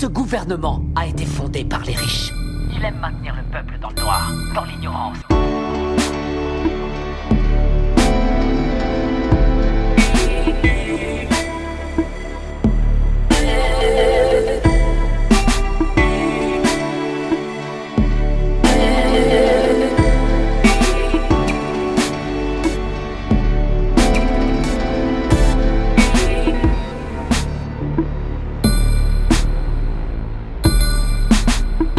Ce 0.00 0.06
gouvernement 0.06 0.84
a 0.94 1.08
été 1.08 1.26
fondé 1.26 1.64
par 1.64 1.84
les 1.84 1.96
riches. 1.96 2.32
Il 2.72 2.84
aime 2.84 3.00
maintenir 3.00 3.34
le 3.34 3.42
peuple 3.50 3.80
dans 3.80 3.88
le 3.88 3.96
noir, 3.96 4.30
dans 4.54 4.62
l'ignorance. 4.62 5.18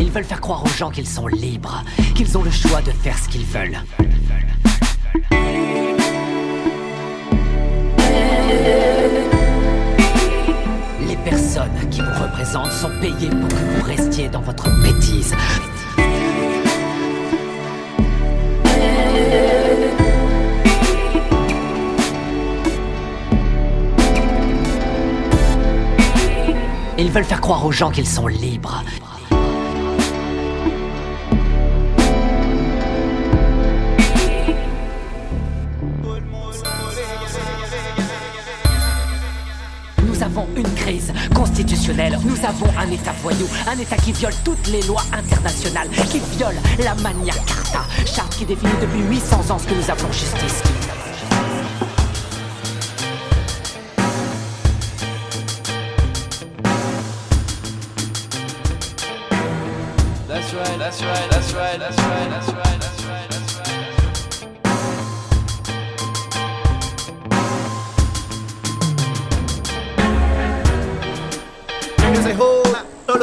Ils 0.09 0.16
veulent 0.16 0.23
faire 0.23 0.41
croire 0.41 0.63
aux 0.63 0.70
gens 0.70 0.90
qu'ils 0.90 1.08
sont 1.08 1.27
libres, 1.27 1.84
qu'ils 2.16 2.36
ont 2.36 2.41
le 2.41 2.50
choix 2.50 2.81
de 2.81 2.90
faire 2.90 3.16
ce 3.16 3.30
qu'ils 3.30 3.45
veulent. 3.45 3.77
Les 11.08 11.16
personnes 11.17 11.90
qui 11.91 12.02
vous 12.02 12.23
représentent 12.23 12.72
sont 12.72 12.90
payées 13.00 13.30
pour 13.30 13.50
que 13.50 13.53
vous 13.53 13.84
restiez 13.84 14.30
dans 14.30 14.41
votre 14.41 14.67
bêtise. 14.81 15.31
Ils 26.98 27.12
veulent 27.12 27.23
faire 27.23 27.41
croire 27.41 27.64
aux 27.64 27.72
gens 27.72 27.91
qu'ils 27.91 28.08
sont 28.08 28.26
libres. 28.26 28.84
Nous 41.90 42.45
avons 42.45 42.68
un 42.78 42.92
État 42.92 43.14
voyou, 43.23 43.48
un 43.68 43.80
État 43.80 43.95
qui 43.95 44.12
viole 44.12 44.34
toutes 44.45 44.68
les 44.68 44.84
lois 44.84 45.02
internationales, 45.12 45.90
qui 46.12 46.20
viole 46.38 46.56
la 46.78 46.94
Magna 46.95 47.34
Carta, 47.34 47.84
charte 48.06 48.36
qui 48.38 48.45
définit 48.45 48.73
depuis 48.80 49.02
800 49.02 49.50
ans 49.50 49.58
ce 49.58 49.66
que 49.66 49.73
nous 49.73 49.90
appelons 49.90 50.12
justice. 50.12 50.62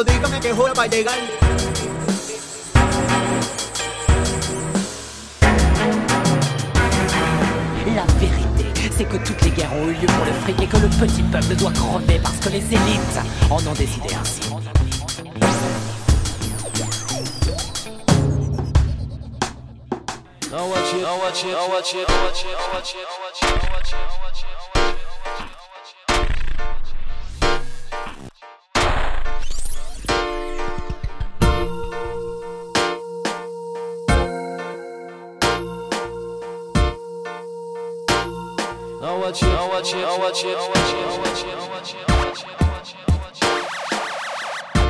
Dígame 0.04 0.40
que 0.40 0.52
joda 0.52 0.74
para 0.74 0.88
llegar. 0.88 1.14
La 7.94 8.04
vérité, 8.18 8.90
c'est 8.96 9.04
que 9.04 9.16
toutes 9.16 9.42
les 9.42 9.50
guerres 9.50 9.72
ont 9.72 9.88
eu 9.88 9.94
lieu 9.94 10.06
pour 10.06 10.24
le 10.26 10.32
fric 10.42 10.60
et 10.62 10.66
que 10.66 10.76
le 10.76 10.88
petit 10.88 11.22
peuple 11.22 11.54
doit 11.56 11.72
crever 11.72 12.20
parce 12.22 12.36
que 12.36 12.50
les 12.50 12.58
élites 12.58 13.20
en 13.50 13.56
ont 13.56 13.74
décidé 13.74 14.14
ainsi. 14.20 14.40
Now 20.50 20.68
watch 20.68 20.94
it, 20.94 21.02
now 21.02 21.18
watch 21.18 21.44
it, 21.44 21.52
now 21.52 21.68
watch 21.68 21.94
it, 21.94 22.08
now 22.08 22.24
watch 22.24 22.44
it, 22.44 22.52
now 22.52 22.72
watch 22.72 22.94
it, 22.94 22.98
now 22.98 23.18
watch 23.24 23.42
it, 23.42 23.52
now 23.52 24.08
watch 24.22 24.42
it, 24.42 24.65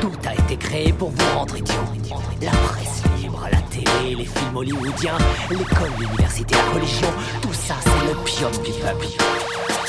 Tout 0.01 0.11
a 0.25 0.33
été 0.33 0.57
créé 0.57 0.91
pour 0.91 1.11
vous 1.11 1.37
rendre 1.37 1.55
idiot. 1.55 1.75
La 2.41 2.49
presse 2.49 3.03
libre, 3.21 3.47
la 3.51 3.61
télé, 3.61 4.15
les 4.15 4.25
films 4.25 4.55
hollywoodiens, 4.57 5.17
l'école, 5.51 5.91
l'université, 5.99 6.55
la 6.55 6.73
religion, 6.73 7.09
tout 7.43 7.53
ça 7.53 7.75
c'est 7.83 8.07
l'opium 8.07 8.51
du 8.63 8.71
peuple. 8.71 9.86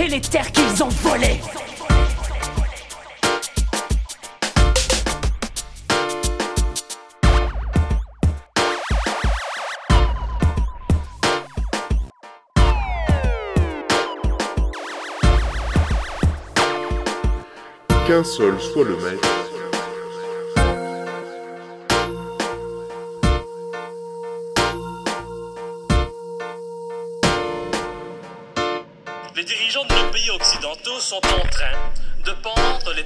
Et 0.00 0.08
les 0.08 0.20
terres 0.20 0.50
qu'ils 0.50 0.82
ont 0.82 0.88
volées. 0.88 1.40
Qu'un 18.06 18.22
seul 18.24 18.60
soit 18.60 18.84
le 18.84 18.96
maître. 18.96 19.43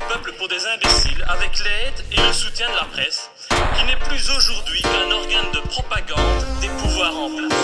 Peuples 0.08 0.32
pour 0.38 0.49
des 0.49 0.66
imbéciles 0.66 1.22
avec 1.28 1.58
l'aide 1.58 2.05
et 2.12 2.26
le 2.26 2.32
soutien 2.32 2.66
de 2.70 2.76
la 2.76 2.84
presse, 2.84 3.31
qui 3.49 3.84
n'est 3.84 3.96
plus 3.96 4.31
aujourd'hui 4.37 4.81
qu'un 4.81 5.10
organe 5.10 5.52
de 5.52 5.60
propagande 5.69 6.44
des 6.60 6.69
pouvoirs 6.69 7.16
en 7.16 7.28
place. 7.37 7.58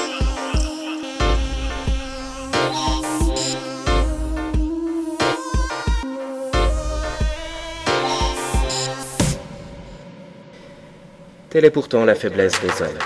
Telle 11.49 11.65
est 11.65 11.71
pourtant 11.71 12.05
la 12.05 12.15
faiblesse 12.15 12.61
des 12.61 12.83
hommes. 12.83 12.99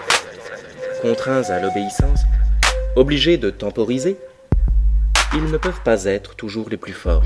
Contraints 1.03 1.51
à 1.51 1.61
l'obéissance, 1.61 2.21
obligés 2.97 3.37
de 3.37 3.51
temporiser, 3.51 4.19
ils 5.35 5.45
ne 5.45 5.59
peuvent 5.59 5.83
pas 5.85 6.07
être 6.07 6.35
toujours 6.35 6.69
les 6.71 6.79
plus 6.79 6.95
forts. 6.95 7.25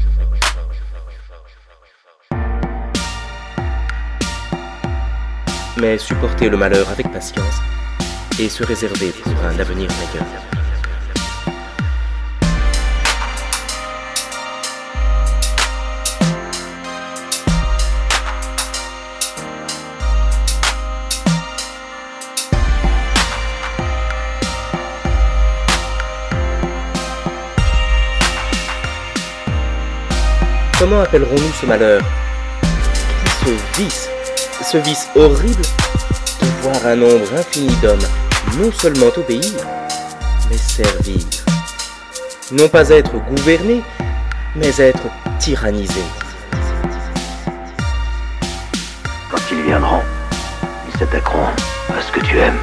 Mais 5.78 5.98
supporter 5.98 6.48
le 6.48 6.56
malheur 6.56 6.88
avec 6.90 7.10
patience 7.10 7.60
et 8.38 8.48
se 8.48 8.62
réserver 8.62 9.12
pour 9.24 9.44
un 9.44 9.58
avenir 9.58 9.88
meilleur. 9.90 10.26
Comment 30.78 31.02
appellerons-nous 31.02 31.52
ce 31.60 31.66
malheur? 31.66 32.02
Ce 33.44 33.80
vice, 33.80 34.08
ce 34.62 34.78
vice 34.78 35.08
horrible 35.16 35.62
de 36.40 36.46
voir 36.62 36.86
un 36.86 36.96
nombre 36.96 37.26
infini 37.36 37.74
d'hommes 37.82 37.98
non 38.58 38.70
seulement 38.72 39.06
obéir, 39.16 39.52
mais 40.50 40.56
servir. 40.56 41.18
Non 42.52 42.68
pas 42.68 42.88
être 42.90 43.12
gouvernés, 43.30 43.82
mais 44.54 44.72
être 44.78 45.02
tyrannisés. 45.38 45.92
Quand 49.30 49.40
ils 49.50 49.62
viendront, 49.62 50.02
ils 50.92 50.98
s'attaqueront 50.98 51.46
à 51.88 52.02
ce 52.02 52.12
que 52.12 52.20
tu 52.20 52.38
aimes. 52.38 52.58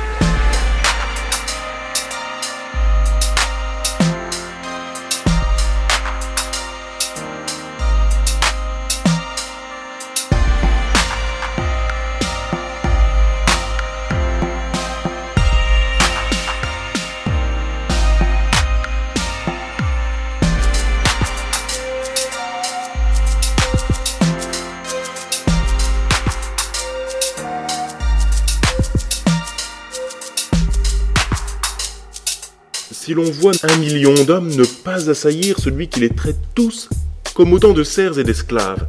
Si 33.09 33.15
l'on 33.15 33.23
voit 33.23 33.53
un 33.63 33.77
million 33.77 34.13
d'hommes 34.13 34.56
ne 34.56 34.63
pas 34.63 35.09
assaillir 35.09 35.57
celui 35.57 35.88
qui 35.88 36.00
les 36.00 36.11
traite 36.11 36.38
tous 36.53 36.89
comme 37.33 37.53
autant 37.53 37.73
de 37.73 37.83
serfs 37.83 38.19
et 38.19 38.23
d'esclaves, 38.23 38.88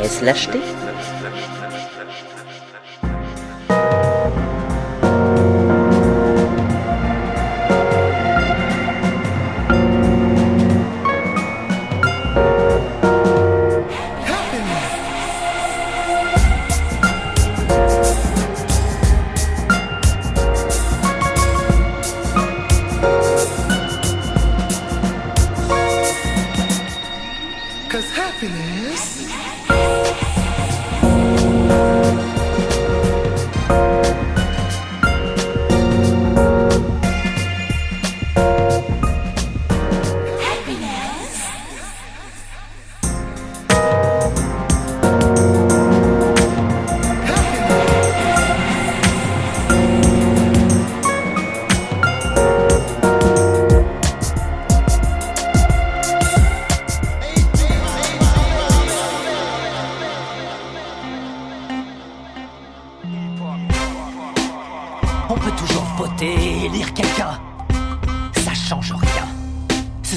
Est-ce 0.00 0.24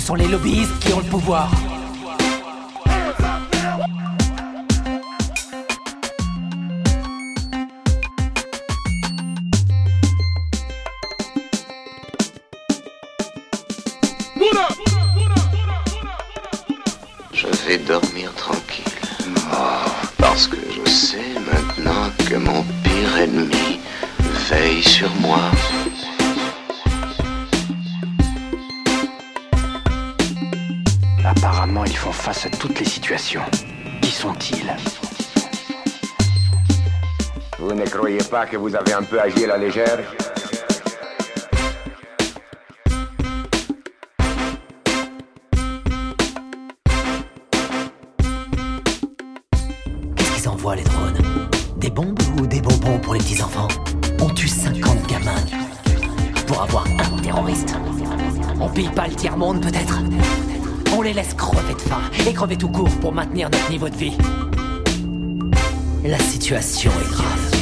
sont 0.07 0.15
les 0.15 0.27
lobbyistes 0.29 0.79
qui 0.79 0.93
ont 0.93 0.99
le 0.99 1.05
pouvoir. 1.05 1.51
Je 17.33 17.47
vais 17.67 17.77
dormir 17.79 18.33
tranquille. 18.35 18.85
Oh, 19.51 19.89
parce 20.17 20.47
que 20.47 20.55
je 20.55 20.89
sais 20.89 21.17
maintenant 21.51 22.09
que 22.29 22.35
mon 22.35 22.63
pire 22.81 23.17
ennemi 23.17 23.81
veille 24.49 24.81
sur 24.81 25.13
moi. 25.15 25.51
Apparemment, 31.29 31.83
ils 31.83 31.97
font 31.97 32.13
face 32.13 32.45
à 32.45 32.49
toutes 32.49 32.79
les 32.79 32.85
situations. 32.85 33.41
Qui 34.01 34.11
sont-ils 34.11 34.73
Vous 37.59 37.73
ne 37.73 37.85
croyez 37.85 38.23
pas 38.31 38.45
que 38.45 38.55
vous 38.55 38.73
avez 38.73 38.93
un 38.93 39.03
peu 39.03 39.19
agi 39.19 39.43
à 39.43 39.47
la 39.47 39.57
légère 39.57 39.99
Qu'est-ce 50.15 50.31
qu'ils 50.33 50.47
envoient 50.47 50.77
les 50.77 50.83
drones 50.83 51.49
Des 51.75 51.89
bombes 51.89 52.21
ou 52.39 52.47
des 52.47 52.61
bonbons 52.61 52.99
pour 52.99 53.15
les 53.15 53.19
petits 53.19 53.43
enfants 53.43 53.67
On 54.21 54.29
tue 54.29 54.47
50 54.47 55.05
gamins 55.07 55.43
pour 56.47 56.61
avoir 56.61 56.85
un 56.87 57.21
terroriste. 57.21 57.75
On 58.61 58.69
pille 58.69 58.91
pas 58.91 59.09
le 59.09 59.15
tiers-monde 59.15 59.61
peut-être 59.61 59.99
On 60.99 61.03
les 61.03 61.13
laisse 61.13 61.35
crever 61.35 61.75
de 61.75 61.79
faim 61.81 62.01
et 62.27 62.33
crever 62.33 62.57
tout 62.57 62.69
court 62.69 62.89
pour 63.01 63.13
maintenir 63.13 63.51
notre 63.51 63.69
niveau 63.69 63.87
de 63.87 63.95
vie. 63.95 64.17
La 66.03 66.17
situation 66.17 66.89
est 66.89 67.11
grave. 67.11 67.56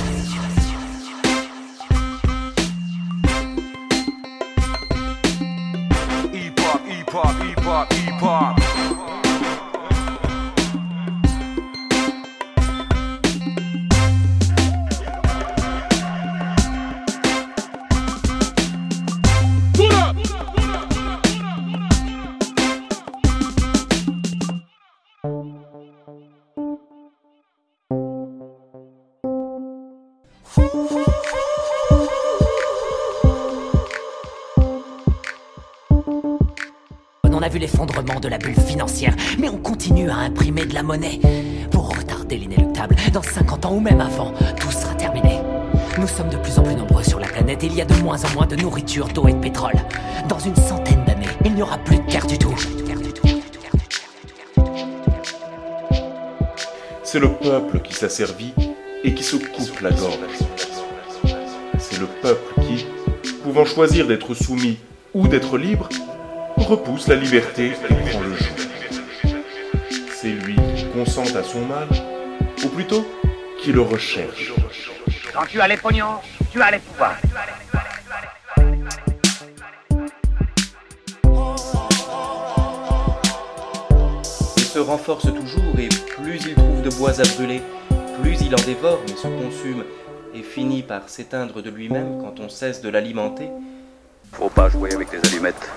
Vu 37.49 37.59
l'effondrement 37.59 38.19
de 38.19 38.27
la 38.27 38.37
bulle 38.37 38.59
financière, 38.59 39.15
mais 39.39 39.49
on 39.49 39.57
continue 39.57 40.09
à 40.09 40.17
imprimer 40.17 40.65
de 40.65 40.73
la 40.73 40.83
monnaie. 40.83 41.19
Pour 41.71 41.95
retarder 41.95 42.37
l'inéluctable, 42.37 42.95
dans 43.13 43.21
50 43.21 43.65
ans 43.65 43.75
ou 43.75 43.79
même 43.79 44.01
avant, 44.01 44.33
tout 44.59 44.71
sera 44.71 44.93
terminé. 44.95 45.39
Nous 45.99 46.07
sommes 46.07 46.29
de 46.29 46.37
plus 46.37 46.57
en 46.59 46.63
plus 46.63 46.75
nombreux 46.75 47.03
sur 47.03 47.19
la 47.19 47.27
planète 47.27 47.63
et 47.63 47.67
il 47.67 47.75
y 47.75 47.81
a 47.81 47.85
de 47.85 47.95
moins 48.03 48.23
en 48.23 48.33
moins 48.33 48.45
de 48.45 48.55
nourriture, 48.55 49.07
d'eau 49.07 49.27
et 49.27 49.33
de 49.33 49.39
pétrole. 49.39 49.75
Dans 50.27 50.39
une 50.39 50.55
centaine 50.55 51.03
d'années, 51.05 51.25
il 51.43 51.53
n'y 51.53 51.61
aura 51.61 51.77
plus 51.77 51.97
de 51.97 52.05
guerre 52.05 52.27
du 52.27 52.37
tout. 52.37 52.55
c'est 57.15 57.21
le 57.21 57.31
peuple 57.31 57.79
qui 57.79 57.93
s'asservit 57.93 58.51
et 59.05 59.13
qui 59.13 59.23
se 59.23 59.37
coupe 59.37 59.79
la 59.79 59.91
gorge. 59.91 60.17
C'est 61.79 61.97
le 61.97 62.07
peuple 62.07 62.59
qui, 62.59 62.85
pouvant 63.41 63.63
choisir 63.63 64.05
d'être 64.05 64.33
soumis 64.33 64.79
ou 65.13 65.25
d'être 65.29 65.57
libre, 65.57 65.87
repousse 66.65 67.07
la 67.07 67.15
liberté 67.15 67.67
et 67.67 67.93
prend 68.09 68.21
le 68.21 68.35
joug. 68.35 68.45
C'est 70.15 70.31
lui 70.31 70.55
qui 70.75 70.85
consent 70.85 71.35
à 71.35 71.43
son 71.43 71.61
mal, 71.65 71.87
ou 72.63 72.67
plutôt 72.69 73.05
qui 73.61 73.71
le 73.71 73.81
recherche. 73.81 74.51
Quand 75.33 75.45
tu 75.45 75.61
as 75.61 75.67
les 75.67 75.77
pognons, 75.77 76.15
tu 76.51 76.61
as 76.61 76.71
les 76.71 76.79
pouvoirs. 76.79 77.17
Il 84.57 84.63
se 84.63 84.79
renforce 84.79 85.25
toujours 85.25 85.79
et 85.79 85.87
plus 85.87 86.39
il 86.47 86.55
trouve 86.55 86.81
de 86.81 86.89
bois 86.89 87.19
à 87.19 87.23
brûler, 87.35 87.61
plus 88.21 88.41
il 88.41 88.53
en 88.53 88.61
dévore 88.65 88.99
mais 89.07 89.15
se 89.15 89.27
consume 89.27 89.85
et 90.33 90.41
finit 90.41 90.83
par 90.83 91.07
s'éteindre 91.09 91.61
de 91.61 91.69
lui-même 91.69 92.21
quand 92.21 92.39
on 92.39 92.49
cesse 92.49 92.81
de 92.81 92.89
l'alimenter. 92.89 93.49
Faut 94.33 94.49
pas 94.49 94.67
jouer 94.67 94.93
avec 94.93 95.11
des 95.11 95.29
allumettes. 95.29 95.69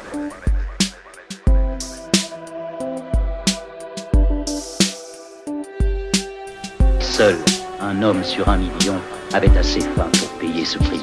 Seul 7.19 7.35
un 7.81 8.01
homme 8.05 8.23
sur 8.23 8.49
un 8.49 8.59
million 8.59 8.95
avait 9.33 9.59
assez 9.59 9.81
faim 9.81 10.07
pour 10.21 10.29
payer 10.39 10.65
ce 10.65 10.79
prix. 10.79 11.01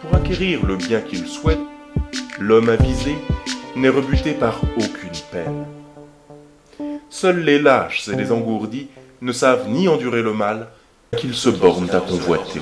Pour 0.00 0.14
acquérir 0.14 0.64
le 0.64 0.76
bien 0.76 1.02
qu'il 1.02 1.26
souhaite, 1.26 1.58
l'homme 2.38 2.70
avisé 2.70 3.14
n'est 3.76 3.90
rebuté 3.90 4.32
par 4.32 4.58
aucune 4.78 5.20
peine. 5.30 5.66
Seuls 7.10 7.40
les 7.40 7.58
lâches 7.58 8.08
et 8.08 8.16
les 8.16 8.32
engourdis 8.32 8.88
ne 9.20 9.32
savent 9.32 9.68
ni 9.68 9.86
endurer 9.86 10.22
le 10.22 10.32
mal 10.32 10.68
qu'ils 11.14 11.34
se 11.34 11.50
bornent 11.50 11.90
à 11.90 12.00
convoiter. 12.00 12.60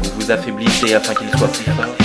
Vous 0.00 0.10
vous 0.16 0.30
affaiblissez 0.30 0.94
afin 0.94 1.14
qu'il 1.14 1.28
soit 1.38 1.48
plus 1.48 1.72
fort. 1.72 2.03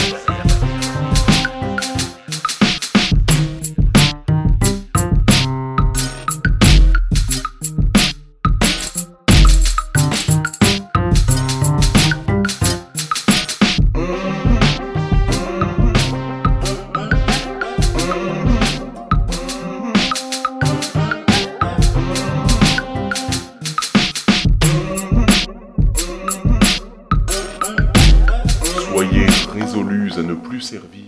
Soyez 28.92 29.28
résolus 29.54 30.12
à 30.18 30.24
ne 30.24 30.34
plus 30.34 30.62
servir, 30.62 31.04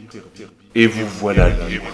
et 0.75 0.87
vous 0.87 1.07
voilà 1.19 1.49
libre. 1.49 1.85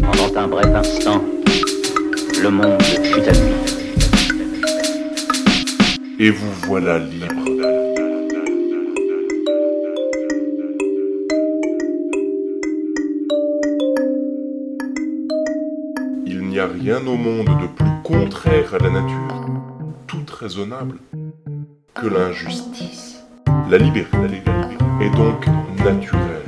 Pendant 0.00 0.40
un 0.40 0.48
bref 0.48 0.66
instant, 0.74 1.24
le 2.42 2.50
monde 2.50 2.82
fut 2.82 3.20
à 3.20 3.32
lui. 3.32 3.54
Et 6.20 6.30
vous 6.30 6.52
voilà 6.66 6.98
libre. 6.98 7.44
Il 16.26 16.40
n'y 16.48 16.58
a 16.60 16.66
rien 16.66 17.04
au 17.06 17.16
monde 17.16 17.46
de 17.46 17.66
plus 17.66 17.90
contraire 18.04 18.74
à 18.74 18.78
la 18.78 18.90
nature, 18.90 19.46
toute 20.06 20.30
raisonnable, 20.30 20.98
que 21.94 22.06
l'injustice. 22.08 23.24
La 23.70 23.78
liberté 23.78 24.42
est 25.00 25.16
donc 25.16 25.46
naturelle. 25.84 26.43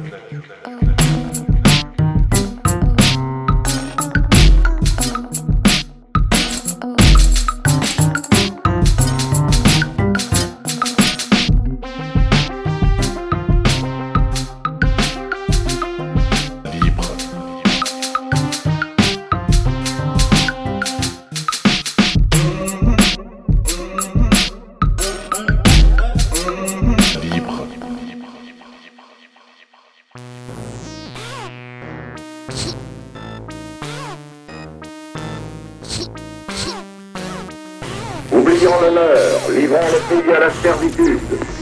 Oublions 38.66 38.80
l'honneur, 38.80 39.40
livrons 39.54 39.78
le 39.78 40.23
pays 40.23 40.35
à 40.35 40.40
la 40.40 40.50
servitude. 40.50 41.55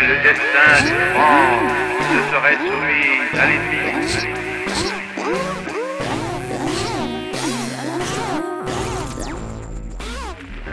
Le 0.00 0.16
destin 0.22 0.84
d'une 0.84 1.06
France 1.14 1.72
se 2.10 2.18
serait 2.32 2.56
soumise 2.56 3.40
à 3.40 3.46
l'ennemi 3.46 3.84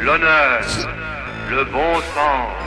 L'honneur, 0.01 0.62
le 1.51 1.63
bon 1.66 1.96
sens, 2.16 2.62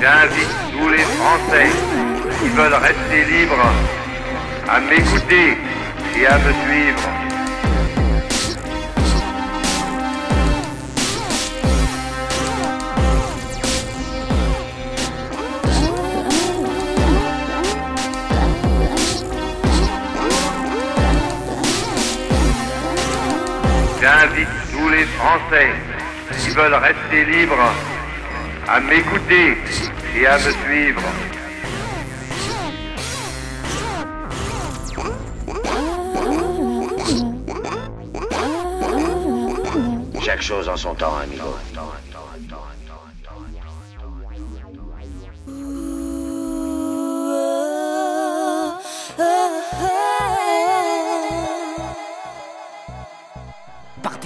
J'invite 0.00 0.54
tous 0.72 0.88
les 0.90 0.98
Français 0.98 1.70
qui 2.40 2.48
veulent 2.50 2.74
rester 2.74 3.24
libres 3.24 3.72
à 4.68 4.80
m'écouter 4.80 5.58
et 6.16 6.26
à 6.26 6.38
me 6.38 6.52
suivre. 6.52 7.27
J'invite 24.28 24.48
tous 24.72 24.88
les 24.90 25.04
Français 25.06 25.70
qui 26.38 26.50
veulent 26.50 26.74
rester 26.74 27.24
libres 27.24 27.72
à 28.66 28.80
m'écouter 28.80 29.56
et 30.16 30.26
à 30.26 30.36
me 30.36 30.50
suivre. 30.50 31.02
Chaque 40.22 40.42
chose 40.42 40.68
en 40.68 40.76
son 40.76 40.94
temps, 40.94 41.16
amigo. 41.22 41.56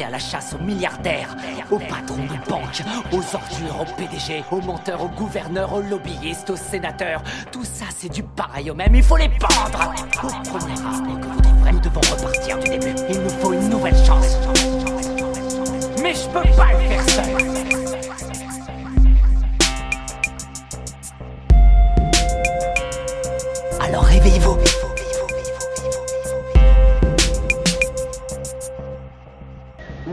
À 0.01 0.09
la 0.09 0.19
chasse 0.19 0.55
aux 0.59 0.65
milliardaires, 0.65 1.37
aux 1.71 1.79
patrons 1.79 2.25
de 2.25 2.51
banques, 2.51 2.83
aux 3.13 3.37
ordures, 3.37 3.81
aux 3.83 3.97
PDG, 3.97 4.43
aux 4.51 4.63
menteurs, 4.63 5.03
aux 5.03 5.09
gouverneurs, 5.09 5.75
aux 5.75 5.83
lobbyistes, 5.83 6.49
aux 6.49 6.57
sénateurs. 6.57 7.23
Tout 7.53 7.65
ça, 7.65 7.85
c'est 7.95 8.09
du 8.09 8.23
pareil 8.23 8.71
au 8.71 8.75
même. 8.75 8.95
Il 8.95 9.03
faut 9.03 9.19
les 9.19 9.29
pendre. 9.29 9.93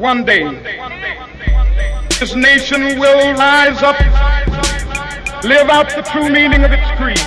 One 0.09 0.25
day, 0.25 0.41
this 2.19 2.33
nation 2.33 2.97
will 2.97 3.33
rise 3.35 3.83
up, 3.83 3.99
live 5.43 5.69
out 5.69 5.87
the 5.89 6.01
true 6.01 6.29
meaning 6.31 6.63
of 6.63 6.71
its 6.71 6.89
creed. 6.97 7.21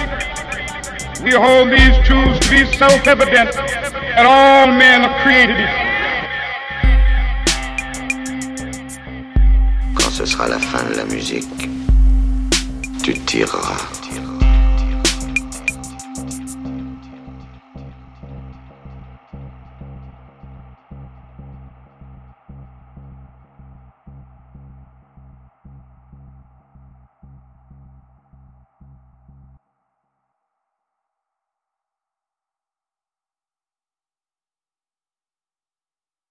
We 1.23 1.31
hold 1.31 1.71
these 1.71 1.97
truths 2.05 2.41
to 2.41 2.51
be 2.51 2.67
self-evident 2.77 3.53
that 3.53 4.27
all 4.27 4.67
men 4.67 5.05
are 5.05 5.17
created 5.23 5.61
equal. 5.63 5.91
Quand 9.95 10.11
ce 10.11 10.27
sera 10.27 10.49
la 10.49 10.59
fin 10.59 10.85
de 10.91 10.97
la 10.97 11.05
musique, 11.05 11.69
tu 13.05 13.13
tireras. 13.27 14.32